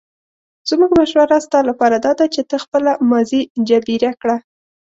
[0.69, 4.37] زموږ مشوره ستا لپاره داده چې ته خپله ماضي جبیره کړه.